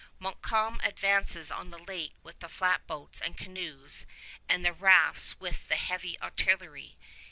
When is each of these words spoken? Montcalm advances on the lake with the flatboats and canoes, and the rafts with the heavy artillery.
Montcalm 0.17 0.79
advances 0.83 1.51
on 1.51 1.69
the 1.69 1.77
lake 1.77 2.13
with 2.23 2.39
the 2.39 2.49
flatboats 2.49 3.21
and 3.21 3.37
canoes, 3.37 4.07
and 4.49 4.65
the 4.65 4.73
rafts 4.73 5.39
with 5.39 5.67
the 5.67 5.75
heavy 5.75 6.19
artillery. 6.19 6.97